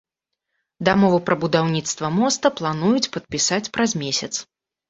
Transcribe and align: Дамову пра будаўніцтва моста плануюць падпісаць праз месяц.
Дамову 0.89 1.19
пра 1.27 1.35
будаўніцтва 1.43 2.11
моста 2.21 2.53
плануюць 2.63 3.11
падпісаць 3.19 3.63
праз 3.77 3.97
месяц. 4.05 4.33